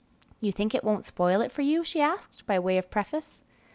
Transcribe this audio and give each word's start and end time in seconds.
"You 0.39 0.51
think 0.51 0.73
it 0.73 0.83
won't 0.83 1.05
spoil 1.05 1.41
it 1.41 1.51
for 1.51 1.61
you?" 1.61 1.83
she 1.83 2.01
asked, 2.01 2.43
by 2.47 2.57
way 2.57 2.79
of 2.79 2.89
preface. 2.89 3.43